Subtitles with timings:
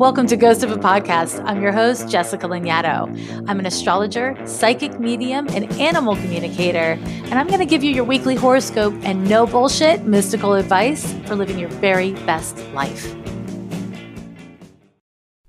[0.00, 1.44] Welcome to Ghost of a Podcast.
[1.44, 3.44] I'm your host, Jessica Lanyadoo.
[3.46, 8.04] I'm an astrologer, psychic medium, and animal communicator, and I'm going to give you your
[8.04, 13.14] weekly horoscope and no bullshit mystical advice for living your very best life.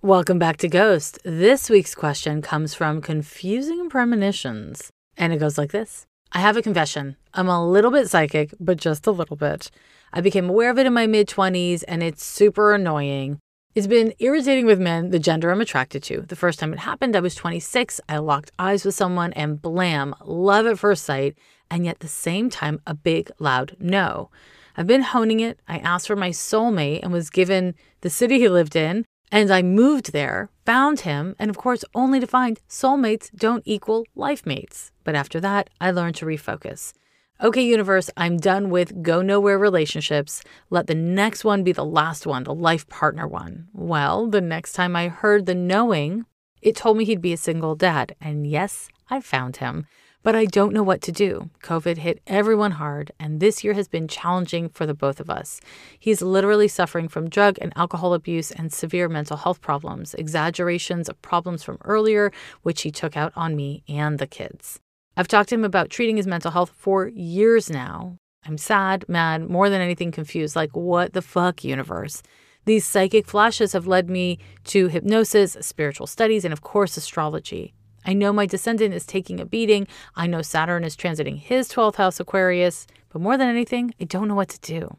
[0.02, 1.20] Welcome back to Ghost.
[1.24, 6.62] This week's question comes from Confusing Premonitions, and it goes like this I have a
[6.62, 7.16] confession.
[7.34, 9.72] I'm a little bit psychic, but just a little bit.
[10.12, 13.40] I became aware of it in my mid 20s, and it's super annoying.
[13.74, 16.24] It's been irritating with men, the gender I'm attracted to.
[16.24, 18.02] The first time it happened, I was 26.
[18.10, 21.38] I locked eyes with someone and blam, love at first sight,
[21.70, 24.30] and yet the same time, a big, loud no.
[24.76, 25.62] I've been honing it.
[25.70, 29.62] I asked for my soulmate and was given the city he lived in, and I
[29.62, 34.92] moved there, found him, and of course, only to find soulmates don't equal life mates.
[35.06, 36.92] But after that, I learned to refocus.
[37.44, 40.44] Okay, universe, I'm done with go nowhere relationships.
[40.70, 43.68] Let the next one be the last one, the life partner one.
[43.74, 46.26] Well, the next time I heard the knowing,
[46.62, 48.16] it told me he'd be a single dad.
[48.22, 49.88] And yes, I found him.
[50.22, 51.50] But I don't know what to do.
[51.64, 55.60] COVID hit everyone hard, and this year has been challenging for the both of us.
[55.98, 61.20] He's literally suffering from drug and alcohol abuse and severe mental health problems, exaggerations of
[61.24, 62.32] problems from earlier,
[62.62, 64.80] which he took out on me and the kids.
[65.18, 68.18] I've talked to him about treating his mental health for years now.
[68.46, 70.56] I'm sad, mad, more than anything confused.
[70.56, 72.24] Like, what the fuck, universe?
[72.66, 77.74] These psychic flashes have led me to hypnosis, spiritual studies, and of course, astrology.
[78.06, 79.88] I know my descendant is taking a beating.
[80.16, 82.88] I know Saturn is transiting his 12th house Aquarius.
[83.10, 84.98] But more than anything, I don't know what to do.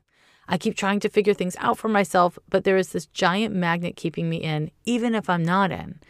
[0.48, 3.96] I keep trying to figure things out for myself, but there is this giant magnet
[3.96, 6.00] keeping me in, even if I'm not in.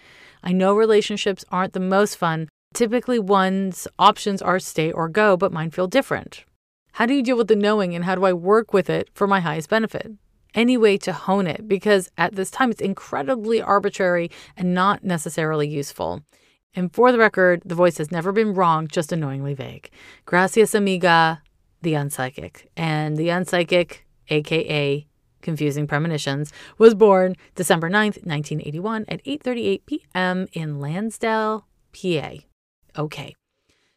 [0.43, 5.53] I know relationships aren't the most fun, Typically, one's options are stay or go, but
[5.53, 6.45] mine feel different.
[6.93, 9.27] How do you deal with the knowing and how do I work with it for
[9.27, 10.13] my highest benefit?
[10.55, 15.67] Any way to hone it because at this time it's incredibly arbitrary and not necessarily
[15.67, 16.23] useful.
[16.75, 19.91] And for the record, the voice has never been wrong, just annoyingly vague.
[20.27, 21.43] Gracias, amiga,
[21.81, 22.67] the unpsychic.
[22.77, 25.07] And the unpsychic, aka
[25.41, 30.47] Confusing Premonitions, was born December 9th, 1981 at 8:38 p.m.
[30.53, 32.52] in Lansdale, PA.
[32.97, 33.35] Okay.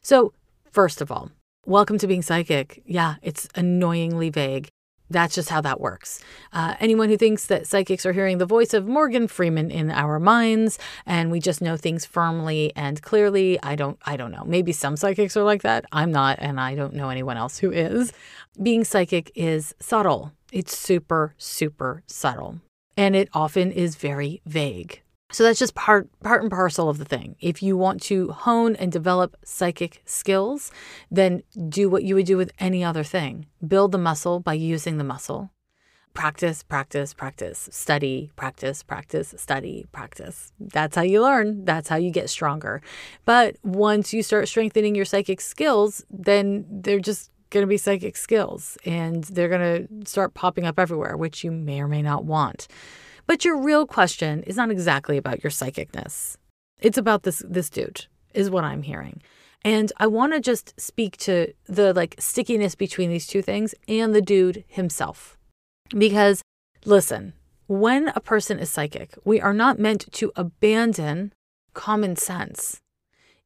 [0.01, 0.33] So,
[0.72, 1.31] first of all,
[1.66, 2.81] welcome to being psychic.
[2.85, 4.69] Yeah, it's annoyingly vague.
[5.09, 6.23] That's just how that works.
[6.51, 10.19] Uh, anyone who thinks that psychics are hearing the voice of Morgan Freeman in our
[10.19, 14.44] minds and we just know things firmly and clearly, I don't, I don't know.
[14.45, 15.85] Maybe some psychics are like that.
[15.91, 18.13] I'm not, and I don't know anyone else who is.
[18.61, 20.31] Being psychic is subtle.
[20.51, 22.61] It's super, super subtle,
[22.97, 25.01] and it often is very vague.
[25.31, 27.36] So that's just part part and parcel of the thing.
[27.40, 30.72] If you want to hone and develop psychic skills,
[31.09, 33.47] then do what you would do with any other thing.
[33.66, 35.50] Build the muscle by using the muscle.
[36.14, 37.68] Practice, practice, practice.
[37.74, 40.53] Study, practice, practice, study, practice.
[40.59, 41.66] That's how you learn.
[41.66, 42.81] That's how you get stronger.
[43.25, 48.16] But once you start strengthening your psychic skills, then they're just going to be psychic
[48.16, 52.24] skills and they're going to start popping up everywhere, which you may or may not
[52.24, 52.68] want.
[53.28, 56.38] But your real question is not exactly about your psychicness.
[56.80, 59.22] It's about this this dude, is what I'm hearing.
[59.63, 64.14] And I want to just speak to the like stickiness between these two things and
[64.14, 65.38] the dude himself.
[65.90, 66.44] Because
[66.85, 67.34] listen,
[67.68, 71.34] when a person is psychic, we are not meant to abandon
[71.74, 72.80] common sense.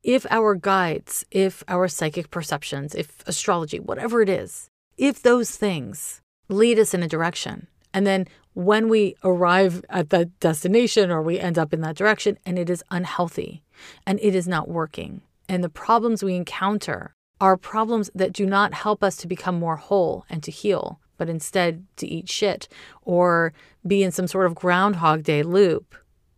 [0.04, 6.22] If our guides, if our psychic perceptions, if astrology, whatever it is, if those things
[6.50, 8.28] lead us in a direction, and then
[8.60, 12.70] when we arrive at that destination or we end up in that direction and it
[12.70, 13.64] is unhealthy
[14.06, 15.22] and it is not working.
[15.48, 19.78] And the problems we encounter are problems that do not help us to become more
[19.78, 22.68] whole and to heal, but instead to eat shit
[23.02, 23.54] or
[23.88, 25.96] be in some sort of Groundhog Day loop,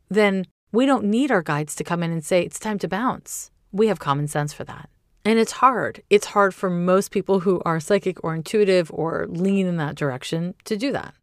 [0.08, 3.50] then we don't need our guides to come in and say, it's time to bounce.
[3.72, 4.92] We have common sense for that.
[5.26, 6.04] And it's hard.
[6.12, 10.54] It's hard for most people who are psychic or intuitive or lean in that direction
[10.66, 11.16] to do that.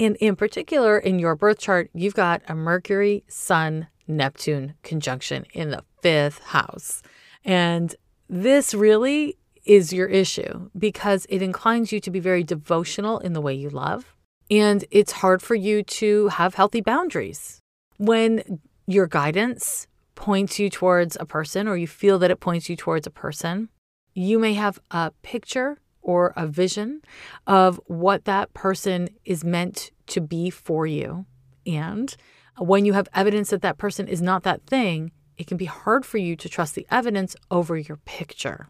[0.00, 5.70] And in particular, in your birth chart, you've got a Mercury, Sun, Neptune conjunction in
[5.70, 7.02] the fifth house.
[7.44, 7.94] And
[8.28, 13.40] this really is your issue because it inclines you to be very devotional in the
[13.40, 14.14] way you love.
[14.50, 17.60] And it's hard for you to have healthy boundaries.
[17.96, 22.76] When your guidance points you towards a person or you feel that it points you
[22.76, 23.70] towards a person,
[24.14, 27.00] you may have a picture or a vision
[27.46, 31.26] of what that person is meant to be for you.
[31.66, 32.14] And
[32.58, 36.06] when you have evidence that that person is not that thing, it can be hard
[36.06, 38.68] for you to trust the evidence over your picture.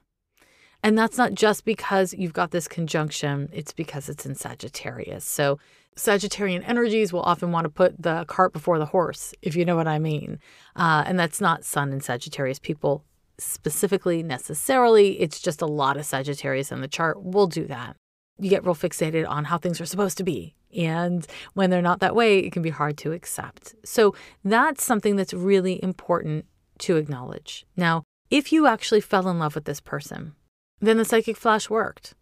[0.82, 5.24] And that's not just because you've got this conjunction, it's because it's in Sagittarius.
[5.24, 5.58] So
[5.96, 9.76] Sagittarian energies will often want to put the cart before the horse, if you know
[9.76, 10.38] what I mean.
[10.76, 13.04] Uh, and that's not Sun and Sagittarius people
[13.38, 15.20] specifically necessarily.
[15.20, 17.96] It's just a lot of Sagittarius in the chart We'll do that.
[18.38, 20.54] You get real fixated on how things are supposed to be.
[20.76, 23.74] And when they're not that way, it can be hard to accept.
[23.84, 24.14] So
[24.44, 26.46] that's something that's really important
[26.80, 27.64] to acknowledge.
[27.76, 30.34] Now, if you actually fell in love with this person,
[30.80, 32.14] then the psychic flash worked.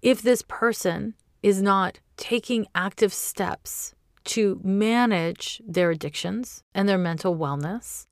[0.00, 3.94] If this person is not taking active steps
[4.24, 8.06] to manage their addictions and their mental wellness,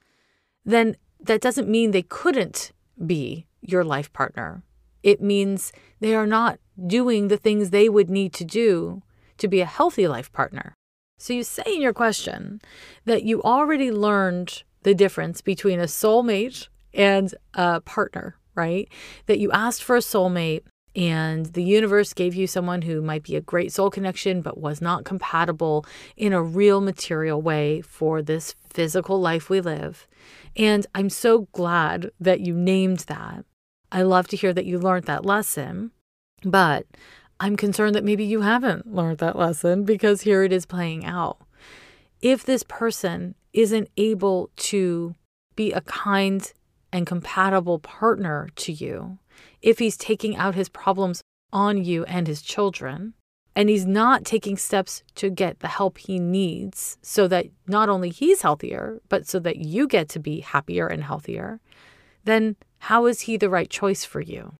[0.65, 2.73] then that doesn't mean they couldn't
[3.05, 4.63] be your life partner.
[5.03, 9.03] It means they are not doing the things they would need to do
[9.39, 10.75] to be a healthy life partner.
[11.19, 12.61] So you say in your question
[13.05, 18.89] that you already learned the difference between a soulmate and a partner, right?
[19.27, 20.63] That you asked for a soulmate
[20.95, 24.83] and the universe gave you someone who might be a great soul connection but was
[24.83, 25.87] not compatible
[26.17, 30.07] in a real material way for this physical life we live.
[30.57, 33.45] And I'm so glad that you named that.
[33.91, 35.93] I love to hear that you learned that lesson,
[36.43, 36.87] but
[37.41, 41.39] I'm concerned that maybe you haven't learned that lesson because here it is playing out.
[42.21, 45.15] If this person isn't able to
[45.57, 46.53] be a kind
[46.93, 49.19] and compatible partner to you,
[49.61, 51.21] if he's taking out his problems
[51.53, 53.15] on you and his children,
[53.55, 58.11] and he's not taking steps to get the help he needs so that not only
[58.11, 61.61] he's healthier, but so that you get to be happier and healthier,
[62.25, 64.55] then how is he the right choice for you?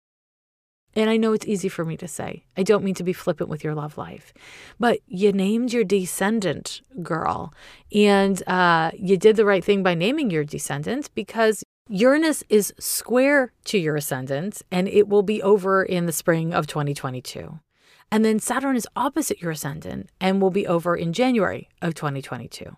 [0.95, 2.45] And I know it's easy for me to say.
[2.57, 4.35] I don't mean to be flippant with your love life,
[4.79, 7.55] but you named your descendant, girl.
[7.95, 13.53] And uh, you did the right thing by naming your descendant because Uranus is square
[13.65, 17.59] to your ascendant and it will be over in the spring of 2022.
[18.13, 22.77] And then Saturn is opposite your ascendant and will be over in January of 2022.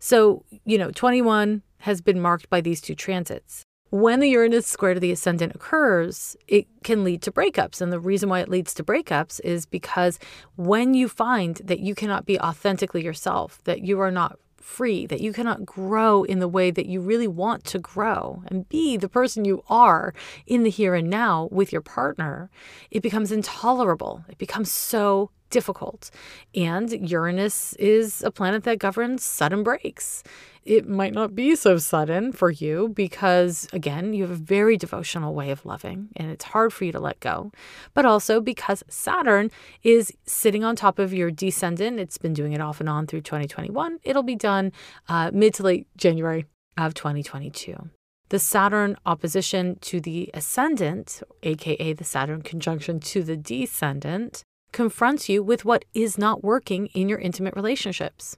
[0.00, 3.62] So, you know, 21 has been marked by these two transits.
[3.90, 7.80] When the Uranus square to the ascendant occurs, it can lead to breakups.
[7.80, 10.18] And the reason why it leads to breakups is because
[10.56, 15.20] when you find that you cannot be authentically yourself, that you are not free, that
[15.20, 19.08] you cannot grow in the way that you really want to grow and be the
[19.08, 20.14] person you are
[20.46, 22.50] in the here and now with your partner,
[22.90, 24.24] it becomes intolerable.
[24.28, 26.10] It becomes so difficult.
[26.54, 30.22] And Uranus is a planet that governs sudden breaks
[30.66, 35.32] it might not be so sudden for you because, again, you have a very devotional
[35.32, 37.52] way of loving and it's hard for you to let go.
[37.94, 39.50] But also because Saturn
[39.84, 42.00] is sitting on top of your descendant.
[42.00, 44.00] It's been doing it off and on through 2021.
[44.02, 44.72] It'll be done
[45.08, 46.46] uh, mid to late January
[46.76, 47.90] of 2022.
[48.28, 55.42] The Saturn opposition to the ascendant, aka the Saturn conjunction to the descendant, confronts you
[55.42, 58.36] with what is not working in your intimate relationships.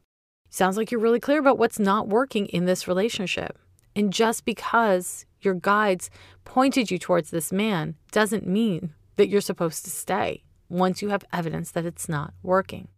[0.50, 3.58] Sounds like you're really clear about what's not working in this relationship.
[3.94, 6.10] And just because your guides
[6.44, 11.24] pointed you towards this man doesn't mean that you're supposed to stay once you have
[11.32, 12.88] evidence that it's not working.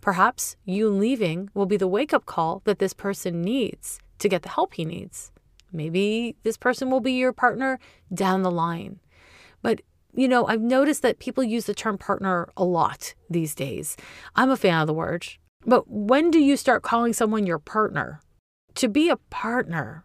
[0.00, 4.42] Perhaps you leaving will be the wake up call that this person needs to get
[4.42, 5.32] the help he needs.
[5.72, 7.78] Maybe this person will be your partner
[8.12, 9.00] down the line.
[9.62, 9.80] But,
[10.14, 13.96] you know, I've noticed that people use the term partner a lot these days.
[14.36, 15.26] I'm a fan of the word.
[15.66, 18.20] But when do you start calling someone your partner?
[18.76, 20.04] To be a partner,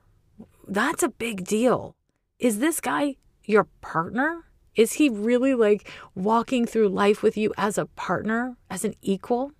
[0.67, 1.95] that's a big deal.
[2.39, 4.45] Is this guy your partner?
[4.75, 9.51] Is he really like walking through life with you as a partner, as an equal?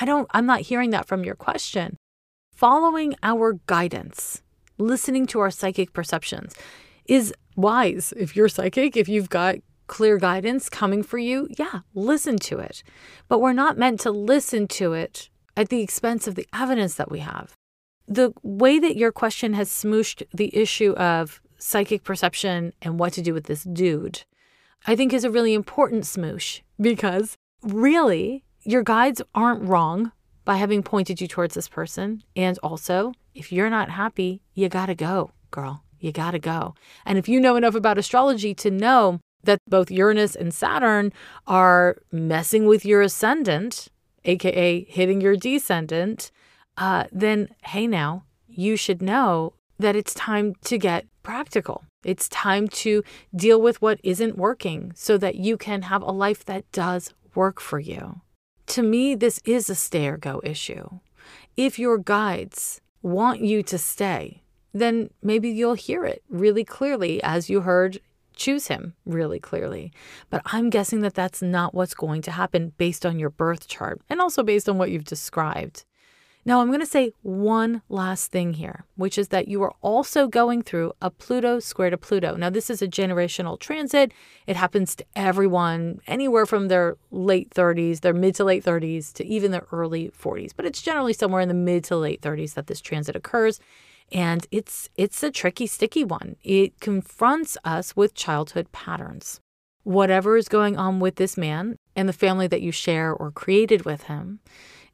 [0.00, 1.96] I don't, I'm not hearing that from your question.
[2.54, 4.42] Following our guidance,
[4.78, 6.54] listening to our psychic perceptions
[7.06, 8.12] is wise.
[8.16, 12.82] If you're psychic, if you've got clear guidance coming for you, yeah, listen to it.
[13.28, 17.10] But we're not meant to listen to it at the expense of the evidence that
[17.10, 17.52] we have.
[18.06, 23.22] The way that your question has smooshed the issue of psychic perception and what to
[23.22, 24.24] do with this dude,
[24.86, 30.12] I think is a really important smoosh because really your guides aren't wrong
[30.44, 32.22] by having pointed you towards this person.
[32.36, 35.82] And also, if you're not happy, you gotta go, girl.
[35.98, 36.74] You gotta go.
[37.06, 41.12] And if you know enough about astrology to know that both Uranus and Saturn
[41.46, 43.88] are messing with your ascendant,
[44.24, 46.30] aka hitting your descendant,
[46.76, 51.84] uh, then hey, now you should know that it's time to get practical.
[52.04, 53.02] It's time to
[53.34, 57.60] deal with what isn't working so that you can have a life that does work
[57.60, 58.20] for you.
[58.68, 61.00] To me, this is a stay or go issue.
[61.56, 67.48] If your guides want you to stay, then maybe you'll hear it really clearly as
[67.48, 68.00] you heard
[68.36, 69.92] choose him really clearly.
[70.30, 74.00] But I'm guessing that that's not what's going to happen based on your birth chart
[74.08, 75.84] and also based on what you've described.
[76.46, 80.26] Now, I'm going to say one last thing here, which is that you are also
[80.26, 82.36] going through a Pluto square to Pluto.
[82.36, 84.12] Now, this is a generational transit.
[84.46, 89.24] It happens to everyone, anywhere from their late 30s, their mid to late 30s, to
[89.24, 90.52] even their early 40s.
[90.54, 93.58] But it's generally somewhere in the mid to late 30s that this transit occurs.
[94.12, 96.36] And it's it's a tricky, sticky one.
[96.42, 99.40] It confronts us with childhood patterns.
[99.82, 103.84] Whatever is going on with this man and the family that you share or created
[103.84, 104.40] with him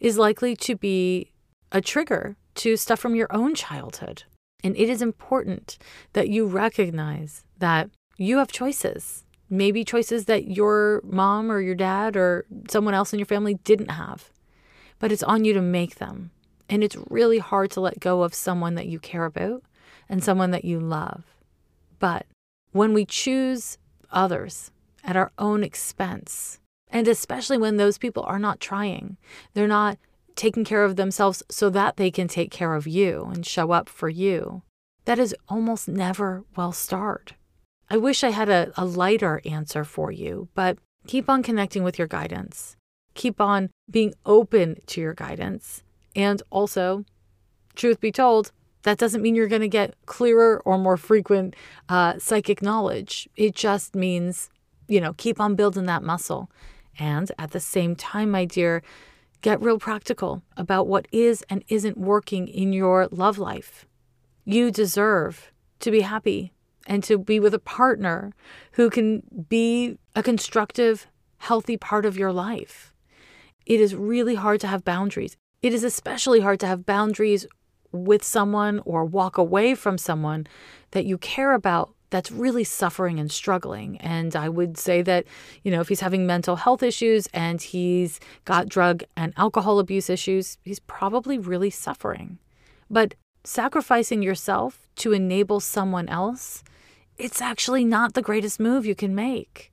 [0.00, 1.30] is likely to be
[1.70, 4.24] a trigger to stuff from your own childhood.
[4.64, 5.78] And it is important
[6.12, 12.16] that you recognize that you have choices, maybe choices that your mom or your dad
[12.16, 14.30] or someone else in your family didn't have.
[14.98, 16.30] But it's on you to make them.
[16.70, 19.64] And it's really hard to let go of someone that you care about
[20.08, 21.24] and someone that you love.
[21.98, 22.26] But
[22.70, 23.76] when we choose
[24.12, 24.70] others
[25.02, 29.16] at our own expense, and especially when those people are not trying,
[29.52, 29.98] they're not
[30.36, 33.88] taking care of themselves so that they can take care of you and show up
[33.88, 34.62] for you.
[35.06, 37.34] That is almost never well starred.
[37.90, 41.98] I wish I had a, a lighter answer for you, but keep on connecting with
[41.98, 42.76] your guidance.
[43.14, 45.82] Keep on being open to your guidance.
[46.14, 47.04] And also,
[47.74, 48.52] truth be told,
[48.82, 51.54] that doesn't mean you're going to get clearer or more frequent
[51.88, 53.28] uh, psychic knowledge.
[53.36, 54.48] It just means,
[54.88, 56.50] you know, keep on building that muscle.
[56.98, 58.82] And at the same time, my dear,
[59.42, 63.86] Get real practical about what is and isn't working in your love life.
[64.44, 66.52] You deserve to be happy
[66.86, 68.34] and to be with a partner
[68.72, 71.06] who can be a constructive,
[71.38, 72.92] healthy part of your life.
[73.64, 75.38] It is really hard to have boundaries.
[75.62, 77.46] It is especially hard to have boundaries
[77.92, 80.46] with someone or walk away from someone
[80.92, 83.96] that you care about that's really suffering and struggling.
[83.98, 85.26] And I would say that,
[85.62, 90.10] you know, if he's having mental health issues and he's got drug and alcohol abuse
[90.10, 92.38] issues, he's probably really suffering.
[92.88, 93.14] But
[93.44, 96.64] sacrificing yourself to enable someone else,
[97.16, 99.72] it's actually not the greatest move you can make.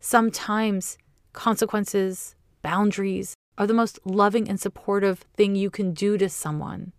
[0.00, 0.96] Sometimes
[1.32, 6.92] consequences, boundaries are the most loving and supportive thing you can do to someone,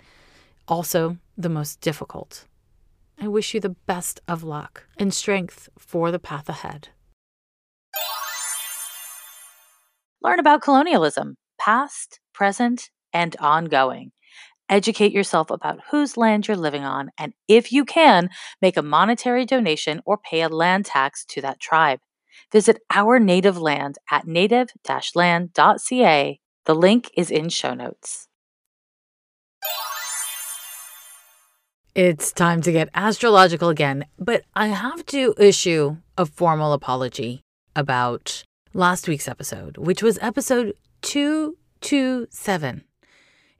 [0.67, 2.45] also the most difficult.
[3.19, 6.89] I wish you the best of luck and strength for the path ahead.
[10.21, 14.11] Learn about colonialism, past, present, and ongoing.
[14.67, 18.29] Educate yourself about whose land you're living on, and if you can,
[18.61, 21.99] make a monetary donation or pay a land tax to that tribe.
[22.51, 24.69] Visit our native land at native
[25.15, 26.39] land.ca.
[26.65, 28.27] The link is in show notes.
[31.93, 37.41] It's time to get astrological again, but I have to issue a formal apology
[37.75, 38.43] about
[38.73, 42.83] last week's episode, which was episode 227.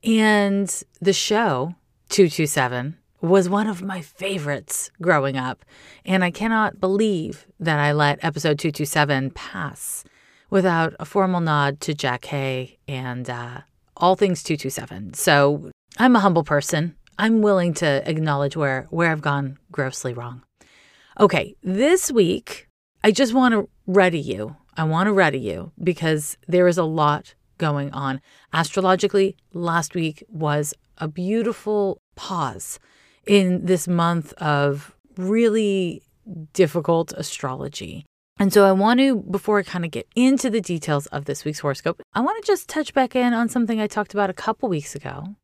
[0.04, 1.76] And the show
[2.10, 5.64] 227 was one of my favorites growing up.
[6.04, 10.04] And I cannot believe that I let episode 227 pass
[10.50, 13.62] without a formal nod to Jackée and uh,
[13.98, 15.14] all things 227.
[15.14, 16.96] So I'm a humble person.
[17.18, 20.44] I'm willing to acknowledge where where I've gone grossly wrong.
[21.20, 22.68] Okay, this week
[23.04, 24.56] I just want to ready you.
[24.76, 28.20] I want to ready you because there is a lot going on.
[28.52, 32.80] Astrologically, last week was a beautiful pause
[33.26, 36.04] in this month of really
[36.54, 38.06] difficult astrology.
[38.38, 41.46] And so I want to, before I kind of get into the details of this
[41.46, 44.34] week's horoscope, I want to just touch back in on something I talked about a
[44.34, 45.36] couple weeks ago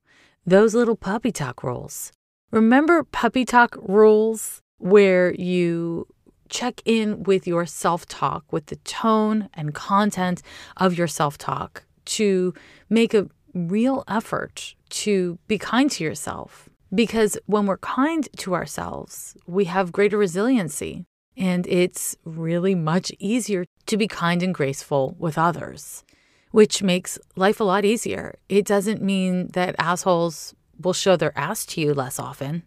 [0.46, 2.12] those little puppy talk rules.
[2.52, 6.08] Remember puppy talk rules where you
[6.50, 10.42] check in with your self talk, with the tone and content
[10.78, 12.54] of your self talk to
[12.90, 16.68] make a real effort to be kind to yourself.
[16.94, 21.06] Because when we're kind to ourselves, we have greater resiliency
[21.42, 26.06] and it's really much easier to be kind and graceful with others
[26.52, 28.36] which makes life a lot easier.
[28.50, 32.64] It doesn't mean that assholes will show their ass to you less often.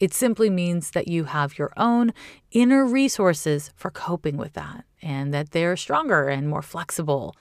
[0.00, 2.12] It simply means that you have your own
[2.52, 7.34] inner resources for coping with that and that they're stronger and more flexible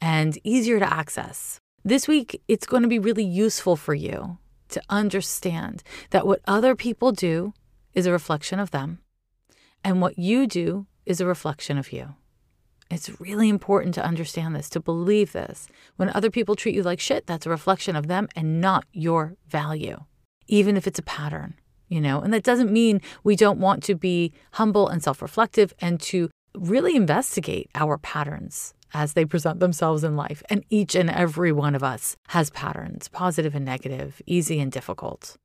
[0.00, 1.58] and easier to access.
[1.84, 4.38] This week, it's going to be really useful for you
[4.70, 7.52] to understand that what other people do
[7.94, 9.00] is a reflection of them,
[9.84, 12.14] and what you do is a reflection of you.
[12.90, 15.68] It's really important to understand this, to believe this.
[15.96, 19.36] When other people treat you like shit, that's a reflection of them and not your
[19.48, 20.04] value,
[20.46, 21.54] even if it's a pattern.
[21.88, 25.74] you know, and that doesn't mean we don't want to be humble and self reflective
[25.80, 30.42] and to really investigate our patterns as they present themselves in life.
[30.48, 35.36] And each and every one of us has patterns, positive and negative, easy and difficult.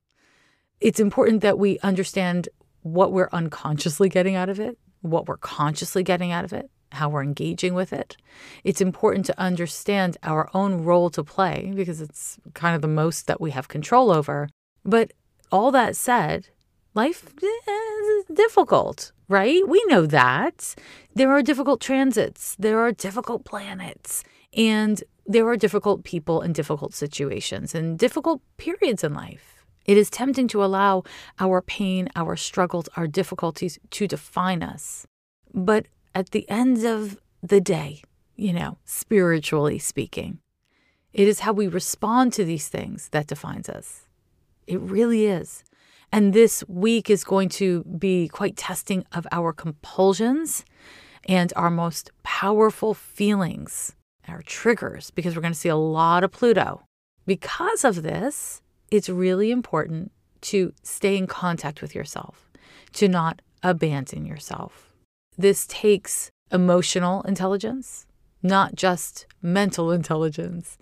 [0.80, 2.48] It's important that we understand
[2.82, 7.10] what we're unconsciously getting out of it, what we're consciously getting out of it, how
[7.10, 8.18] we're engaging with it.
[8.64, 13.28] It's important to understand our own role to play because it's kind of the most
[13.28, 14.50] that we have control over.
[14.84, 15.14] But
[15.52, 16.50] all that said,
[16.96, 19.68] life is difficult, right?
[19.68, 20.76] We know that.
[21.14, 26.94] There are difficult transits, there are difficult planets, and there are difficult people and difficult
[26.94, 29.59] situations and difficult periods in life.
[29.90, 31.02] It is tempting to allow
[31.40, 35.08] our pain, our struggles, our difficulties to define us.
[35.52, 38.04] But at the end of the day,
[38.36, 40.42] you know, spiritually speaking,
[41.12, 44.04] it is how we respond to these things that defines us.
[44.68, 45.64] It really is.
[46.12, 50.66] And this week is going to be quite testing of our compulsions
[51.28, 53.96] and our most powerful feelings,
[54.28, 56.84] our triggers, because we're going to see a lot of Pluto.
[57.26, 62.50] Because of this, it's really important to stay in contact with yourself,
[62.94, 64.94] to not abandon yourself.
[65.38, 68.06] This takes emotional intelligence,
[68.42, 70.78] not just mental intelligence.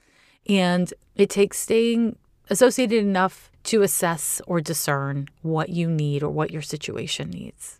[0.47, 2.17] And it takes staying
[2.49, 7.77] associated enough to assess or discern what you need or what your situation needs.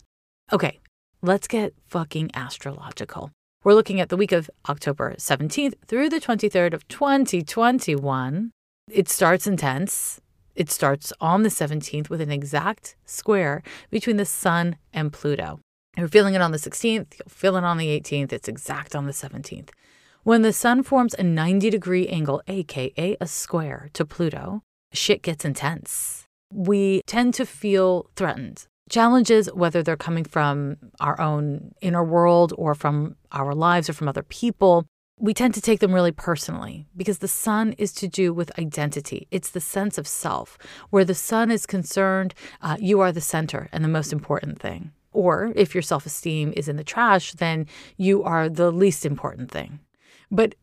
[0.52, 0.78] Okay,
[1.22, 3.30] let's get fucking astrological.
[3.64, 8.50] We're looking at the week of October 17th through the 23rd of 2021.
[8.90, 10.20] It starts intense.
[10.54, 15.60] It starts on the 17th with an exact square between the Sun and Pluto.
[15.96, 19.06] You're feeling it on the 16th, you'll feel it on the 18th, it's exact on
[19.06, 19.70] the 17th.
[20.22, 25.44] When the Sun forms a 90 degree angle, aka a square, to Pluto, shit gets
[25.44, 26.24] intense.
[26.52, 28.66] We tend to feel threatened.
[28.90, 34.08] Challenges, whether they're coming from our own inner world or from our lives or from
[34.08, 34.86] other people,
[35.20, 39.26] we tend to take them really personally because the sun is to do with identity.
[39.30, 40.58] It's the sense of self.
[40.90, 44.92] Where the sun is concerned, uh, you are the center and the most important thing.
[45.12, 49.50] Or if your self esteem is in the trash, then you are the least important
[49.50, 49.80] thing.
[50.30, 50.54] But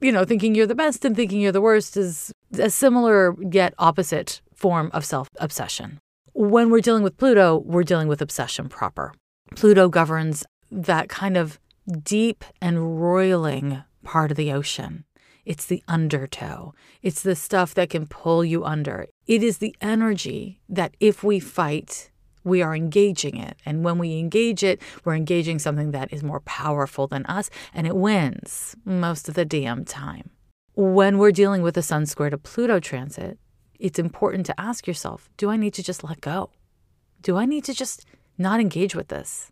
[0.00, 3.74] you know, thinking you're the best and thinking you're the worst is a similar yet
[3.78, 5.98] opposite form of self obsession.
[6.34, 9.14] When we're dealing with Pluto, we're dealing with obsession proper.
[9.56, 11.58] Pluto governs that kind of
[12.02, 15.04] deep and roiling part of the ocean.
[15.44, 16.72] It's the undertow.
[17.02, 19.06] It's the stuff that can pull you under.
[19.26, 22.10] It is the energy that if we fight,
[22.44, 23.58] we are engaging it.
[23.66, 27.86] And when we engage it, we're engaging something that is more powerful than us, and
[27.86, 30.30] it wins most of the damn time.
[30.74, 33.38] When we're dealing with a Sun square to Pluto transit,
[33.78, 36.50] it's important to ask yourself do I need to just let go?
[37.20, 38.06] Do I need to just
[38.38, 39.50] not engage with this?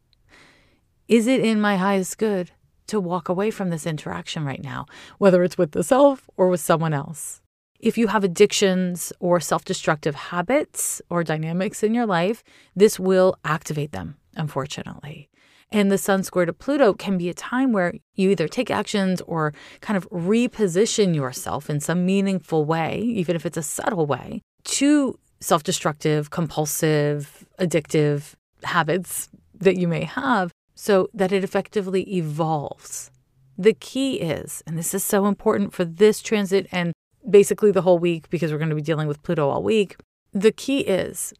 [1.08, 2.50] Is it in my highest good
[2.92, 4.84] to walk away from this interaction right now,
[5.16, 7.40] whether it's with the self or with someone else?
[7.80, 12.44] If you have addictions or self destructive habits or dynamics in your life,
[12.76, 15.30] this will activate them, unfortunately.
[15.70, 19.22] And the Sun square to Pluto can be a time where you either take actions
[19.22, 24.42] or kind of reposition yourself in some meaningful way, even if it's a subtle way,
[24.64, 33.10] to self destructive, compulsive, addictive habits that you may have so that it effectively evolves.
[33.58, 36.92] The key is, and this is so important for this transit and
[37.28, 39.96] basically the whole week because we're going to be dealing with Pluto all week.
[40.32, 41.32] The key is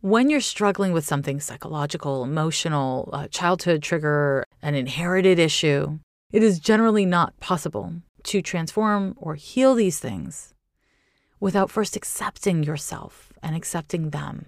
[0.00, 5.98] when you're struggling with something psychological, emotional, a childhood trigger, an inherited issue,
[6.32, 10.54] it is generally not possible to transform or heal these things
[11.38, 14.46] without first accepting yourself and accepting them.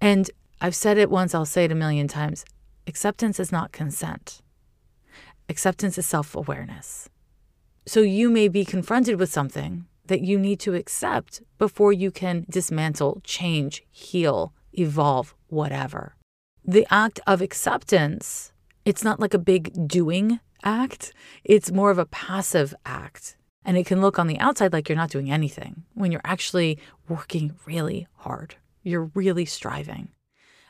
[0.00, 2.44] And I've said it once, I'll say it a million times
[2.86, 4.42] acceptance is not consent,
[5.48, 7.08] acceptance is self awareness.
[7.86, 12.46] So you may be confronted with something that you need to accept before you can
[12.48, 16.16] dismantle, change, heal, evolve, whatever.
[16.64, 18.52] The act of acceptance,
[18.84, 21.12] it's not like a big doing act,
[21.44, 23.36] it's more of a passive act.
[23.64, 26.78] And it can look on the outside like you're not doing anything when you're actually
[27.08, 28.54] working really hard.
[28.84, 30.08] You're really striving.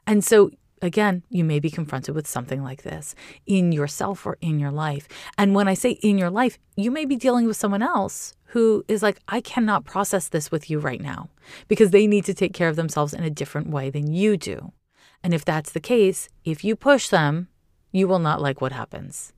[0.07, 0.51] And so
[0.83, 3.15] Again, you may be confronted with something like this
[3.47, 5.09] in yourself or in your life.
[5.39, 8.85] And when I say in your life, you may be dealing with someone else who
[8.87, 11.31] is like, I cannot process this with you right now
[11.69, 14.73] because they need to take care of themselves in a different way than you do.
[15.23, 17.49] And if that's the case, if you push them,
[17.91, 19.33] you will not like what happens.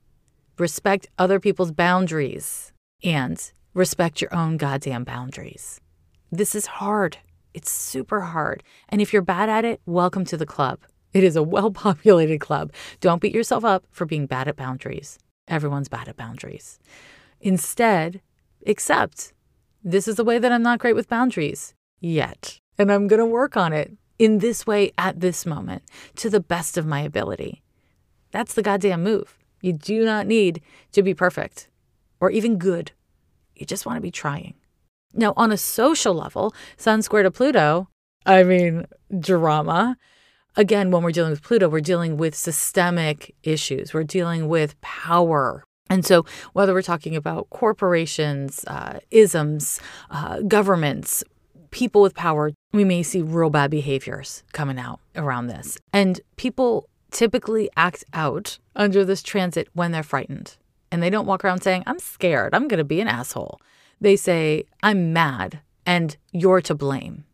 [0.57, 5.79] Respect other people's boundaries and respect your own goddamn boundaries.
[6.31, 7.17] This is hard.
[7.53, 8.61] It's super hard.
[8.89, 10.79] And if you're bad at it, welcome to the club.
[11.13, 12.71] It is a well populated club.
[12.99, 15.19] Don't beat yourself up for being bad at boundaries.
[15.47, 16.79] Everyone's bad at boundaries.
[17.41, 18.21] Instead,
[18.67, 19.33] accept
[19.83, 22.59] this is the way that I'm not great with boundaries yet.
[22.77, 25.83] And I'm going to work on it in this way at this moment
[26.17, 27.63] to the best of my ability.
[28.31, 29.37] That's the goddamn move.
[29.61, 31.69] You do not need to be perfect
[32.19, 32.91] or even good.
[33.55, 34.55] You just want to be trying.
[35.13, 37.89] Now, on a social level, Sun square to Pluto,
[38.25, 38.85] I mean,
[39.19, 39.97] drama.
[40.55, 43.93] Again, when we're dealing with Pluto, we're dealing with systemic issues.
[43.93, 45.63] We're dealing with power.
[45.89, 49.79] And so, whether we're talking about corporations, uh, isms,
[50.11, 51.23] uh, governments,
[51.71, 55.77] people with power, we may see real bad behaviors coming out around this.
[55.93, 60.57] And people typically act out under this transit when they're frightened.
[60.91, 63.59] And they don't walk around saying, I'm scared, I'm going to be an asshole.
[64.01, 67.25] They say, I'm mad and you're to blame.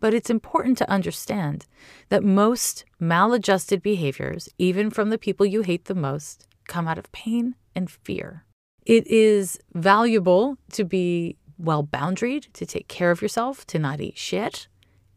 [0.00, 1.66] But it's important to understand
[2.08, 7.10] that most maladjusted behaviors, even from the people you hate the most, come out of
[7.12, 8.44] pain and fear.
[8.86, 14.16] It is valuable to be well boundaried, to take care of yourself, to not eat
[14.16, 14.68] shit,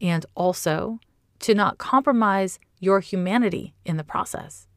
[0.02, 1.00] and also
[1.40, 4.68] to not compromise your humanity in the process.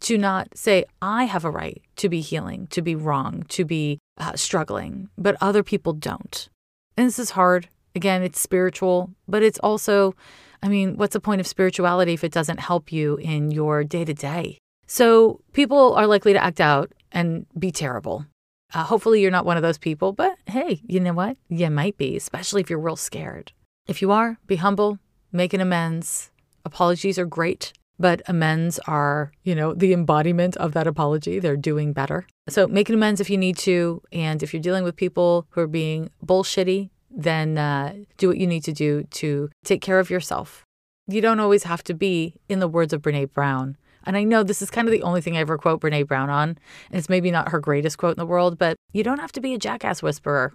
[0.00, 3.98] To not say, I have a right to be healing, to be wrong, to be
[4.18, 6.48] uh, struggling, but other people don't.
[6.96, 7.68] And this is hard.
[7.94, 10.14] Again, it's spiritual, but it's also,
[10.62, 14.04] I mean, what's the point of spirituality if it doesn't help you in your day
[14.04, 14.58] to day?
[14.86, 18.26] So people are likely to act out and be terrible.
[18.72, 21.36] Uh, hopefully, you're not one of those people, but hey, you know what?
[21.48, 23.52] You might be, especially if you're real scared.
[23.88, 24.98] If you are, be humble,
[25.32, 26.30] make an amends.
[26.64, 31.38] Apologies are great but amends are, you know, the embodiment of that apology.
[31.38, 32.26] They're doing better.
[32.48, 34.02] So make an amends if you need to.
[34.10, 38.46] And if you're dealing with people who are being bullshitty, then uh, do what you
[38.46, 40.64] need to do to take care of yourself.
[41.06, 43.76] You don't always have to be, in the words of Brene Brown.
[44.04, 46.30] And I know this is kind of the only thing I ever quote Brene Brown
[46.30, 46.50] on.
[46.50, 49.40] And it's maybe not her greatest quote in the world, but you don't have to
[49.40, 50.54] be a jackass whisperer.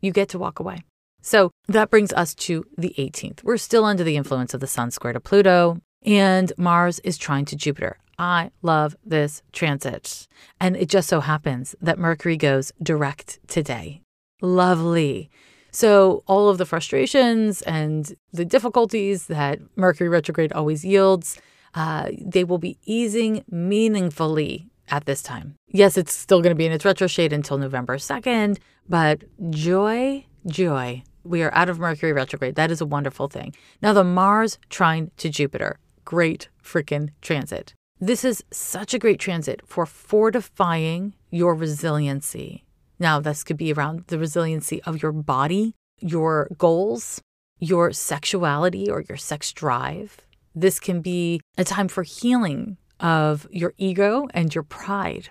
[0.00, 0.78] You get to walk away.
[1.22, 3.42] So that brings us to the 18th.
[3.42, 7.44] We're still under the influence of the sun square to Pluto and Mars is trine
[7.46, 7.98] to Jupiter.
[8.18, 10.28] I love this transit.
[10.60, 14.02] And it just so happens that Mercury goes direct today.
[14.40, 15.28] Lovely.
[15.76, 21.38] So, all of the frustrations and the difficulties that Mercury retrograde always yields,
[21.74, 25.54] uh, they will be easing meaningfully at this time.
[25.68, 28.56] Yes, it's still going to be in its retro shade until November 2nd,
[28.88, 31.02] but joy, joy.
[31.24, 32.54] We are out of Mercury retrograde.
[32.54, 33.54] That is a wonderful thing.
[33.82, 37.74] Now, the Mars trine to Jupiter great freaking transit.
[38.00, 42.65] This is such a great transit for fortifying your resiliency.
[42.98, 47.20] Now, this could be around the resiliency of your body, your goals,
[47.58, 50.18] your sexuality, or your sex drive.
[50.54, 55.28] This can be a time for healing of your ego and your pride.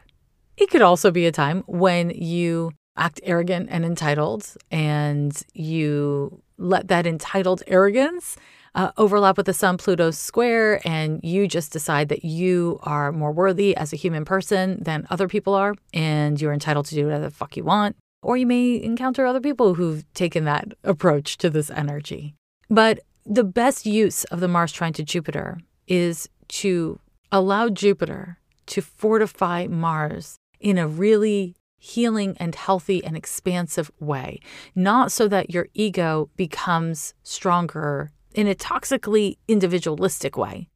[0.57, 6.87] It could also be a time when you act arrogant and entitled and you let
[6.87, 8.37] that entitled arrogance
[8.75, 13.31] uh, overlap with the Sun Pluto square, and you just decide that you are more
[13.31, 17.23] worthy as a human person than other people are, and you're entitled to do whatever
[17.23, 17.95] the fuck you want.
[18.21, 22.35] Or you may encounter other people who've taken that approach to this energy.
[22.69, 26.99] But the best use of the Mars trine to Jupiter is to
[27.31, 34.39] allow Jupiter to fortify Mars in a really healing and healthy and expansive way,
[34.73, 40.69] not so that your ego becomes stronger in a toxically individualistic way,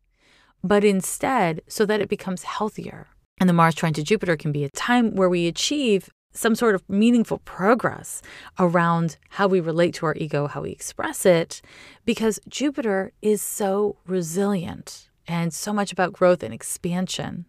[0.64, 3.08] but instead so that it becomes healthier.
[3.40, 6.76] And the Mars trine to Jupiter can be a time where we achieve some sort
[6.76, 8.22] of meaningful progress
[8.60, 11.62] around how we relate to our ego, how we express it,
[12.06, 17.46] because Jupiter is so resilient and so much about growth and expansion.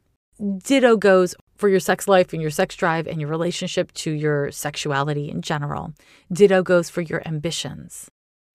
[0.65, 4.51] Ditto goes for your sex life and your sex drive and your relationship to your
[4.51, 5.93] sexuality in general.
[6.33, 8.11] Ditto goes for your ambitions.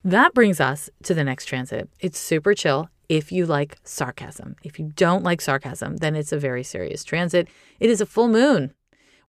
[0.06, 1.90] That brings us to the next transit.
[2.00, 4.56] It's super chill if you like sarcasm.
[4.64, 7.48] If you don't like sarcasm, then it's a very serious transit.
[7.80, 8.76] It is a full moon.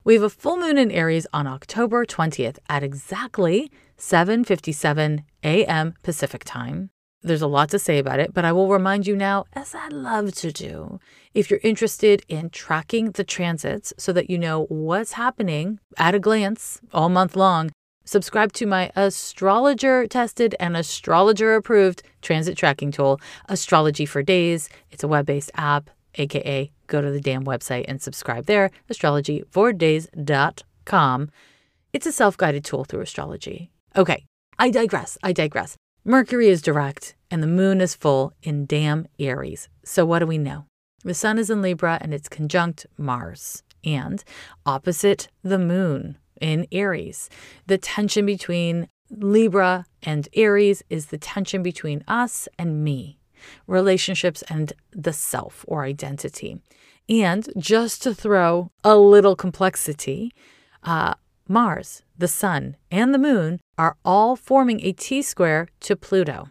[0.04, 5.94] We have a full moon in Aries on October 20th at exactly 7:57 a.m.
[6.02, 6.90] Pacific time.
[7.22, 9.88] There's a lot to say about it, but I will remind you now, as I
[9.88, 11.00] love to do,
[11.32, 16.20] if you're interested in tracking the transits so that you know what's happening at a
[16.20, 17.70] glance all month long,
[18.06, 24.70] subscribe to my astrologer tested and astrologer approved transit tracking tool, Astrology for Days.
[24.90, 31.30] It's a web based app, aka go to the damn website and subscribe there, astrologyfordays.com.
[31.92, 33.70] It's a self guided tool through astrology.
[33.94, 34.24] Okay,
[34.58, 35.18] I digress.
[35.22, 35.76] I digress.
[36.04, 39.68] Mercury is direct and the moon is full in damn Aries.
[39.84, 40.66] So, what do we know?
[41.04, 44.22] The sun is in Libra and it's conjunct Mars and
[44.64, 47.28] opposite the moon in Aries.
[47.66, 53.18] The tension between Libra and Aries is the tension between us and me,
[53.66, 56.60] relationships and the self or identity.
[57.08, 60.32] And just to throw a little complexity,
[60.82, 61.14] uh,
[61.48, 66.48] Mars, the Sun, and the Moon are all forming a T square to Pluto.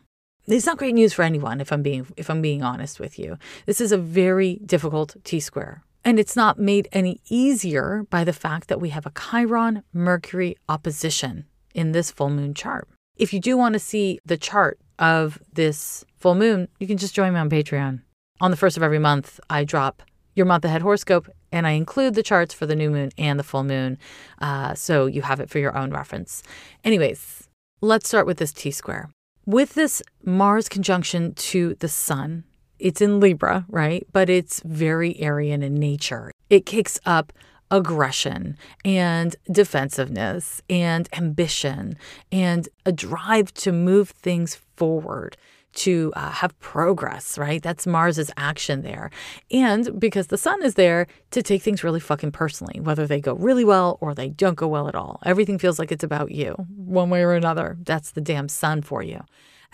[0.47, 3.37] It's not great news for anyone if I'm being if I'm being honest with you.
[3.65, 5.83] This is a very difficult T square.
[6.05, 10.55] And it's not made any easier by the fact that we have a Chiron Mercury
[10.69, 12.87] opposition in this full moon chart.
[13.17, 17.15] If you do want to see the chart of this full moon, you can just
[17.15, 18.01] join me on Patreon.
[18.39, 20.03] On the first of every month, I drop
[20.35, 23.43] your month ahead horoscope and I include the charts for the new moon and the
[23.43, 23.97] full moon.
[24.39, 26.43] Uh, so you have it for your own reference.
[26.83, 27.47] Anyways,
[27.81, 29.09] let's start with this T square.
[29.45, 32.43] With this Mars conjunction to the sun,
[32.79, 34.05] it's in Libra, right?
[34.11, 36.31] But it's very Arian in nature.
[36.49, 37.33] It kicks up
[37.71, 41.97] aggression and defensiveness and ambition
[42.31, 45.35] and a drive to move things forward
[45.75, 47.61] to uh, have progress, right?
[47.61, 49.11] That's Mars's action there.
[49.51, 53.33] And because the sun is there to take things really fucking personally, whether they go
[53.33, 55.19] really well or they don't go well at all.
[55.25, 57.77] Everything feels like it's about you, one way or another.
[57.83, 59.21] That's the damn sun for you.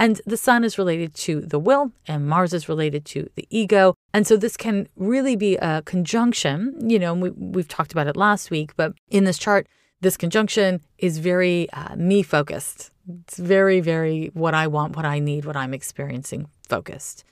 [0.02, 3.94] And the sun is related to the will, and Mars is related to the ego.
[4.16, 6.76] And so this can really be a conjunction.
[6.90, 9.68] You know, we, we've talked about it last week, but in this chart,
[10.00, 12.90] this conjunction is very uh, me focused.
[13.28, 17.24] It's very, very what I want, what I need, what I'm experiencing focused.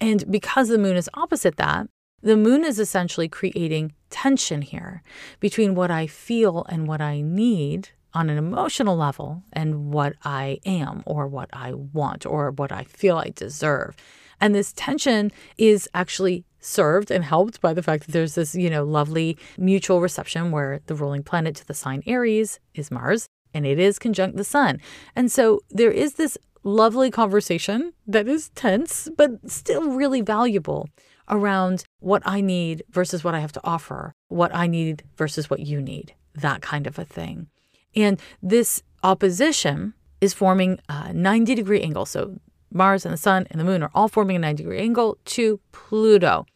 [0.00, 1.86] And because the moon is opposite that,
[2.20, 5.04] the moon is essentially creating tension here
[5.38, 10.58] between what I feel and what I need on an emotional level and what I
[10.64, 13.96] am or what I want or what I feel I deserve.
[14.40, 18.70] And this tension is actually served and helped by the fact that there's this, you
[18.70, 23.66] know, lovely mutual reception where the ruling planet to the sign Aries is Mars and
[23.66, 24.80] it is conjunct the sun.
[25.16, 30.88] And so there is this lovely conversation that is tense, but still really valuable
[31.28, 35.60] around what I need versus what I have to offer, what I need versus what
[35.60, 37.48] you need, that kind of a thing.
[37.94, 42.06] And this opposition is forming a 90 degree angle.
[42.06, 42.38] So
[42.72, 45.60] Mars and the Sun and the Moon are all forming a 90 degree angle to
[45.72, 46.46] Pluto,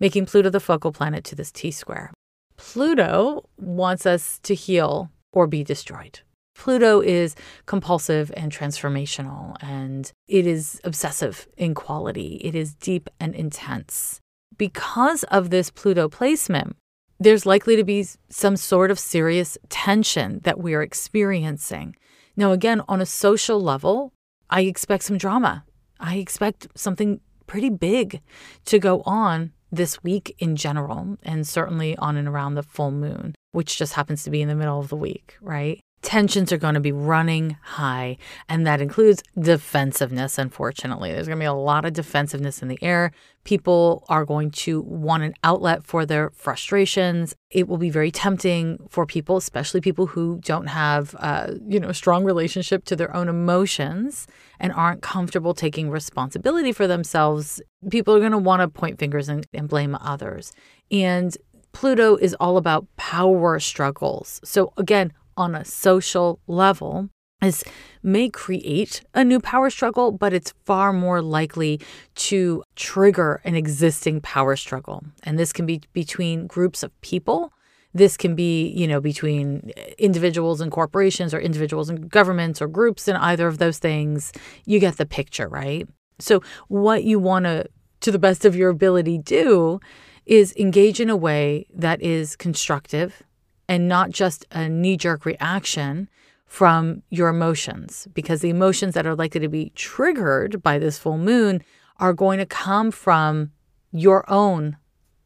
[0.00, 2.12] making Pluto the focal planet to this T square.
[2.56, 6.20] Pluto wants us to heal or be destroyed.
[6.56, 12.40] Pluto is compulsive and transformational, and it is obsessive in quality.
[12.42, 14.20] It is deep and intense.
[14.56, 16.76] Because of this Pluto placement,
[17.18, 21.96] there's likely to be some sort of serious tension that we are experiencing.
[22.36, 24.12] Now, again, on a social level,
[24.50, 25.64] I expect some drama.
[25.98, 28.20] I expect something pretty big
[28.66, 33.34] to go on this week in general, and certainly on and around the full moon,
[33.52, 35.80] which just happens to be in the middle of the week, right?
[36.06, 38.16] Tensions are going to be running high,
[38.48, 41.10] and that includes defensiveness, unfortunately.
[41.10, 43.10] There's going to be a lot of defensiveness in the air.
[43.42, 47.34] People are going to want an outlet for their frustrations.
[47.50, 51.88] It will be very tempting for people, especially people who don't have, uh, you know,
[51.88, 54.28] a strong relationship to their own emotions
[54.60, 57.60] and aren't comfortable taking responsibility for themselves.
[57.90, 60.52] People are going to want to point fingers and, and blame others.
[60.88, 61.36] And
[61.72, 64.40] Pluto is all about power struggles.
[64.44, 67.08] So, again, on a social level
[67.42, 67.62] is
[68.02, 71.80] may create a new power struggle, but it's far more likely
[72.14, 75.04] to trigger an existing power struggle.
[75.22, 77.52] And this can be between groups of people.
[77.92, 83.08] This can be, you know, between individuals and corporations or individuals and governments or groups
[83.08, 84.32] and either of those things.
[84.64, 85.88] You get the picture, right?
[86.18, 87.66] So what you want to
[88.00, 89.80] to the best of your ability do
[90.26, 93.22] is engage in a way that is constructive,
[93.68, 96.08] and not just a knee jerk reaction
[96.46, 101.18] from your emotions, because the emotions that are likely to be triggered by this full
[101.18, 101.62] moon
[101.98, 103.50] are going to come from
[103.90, 104.76] your own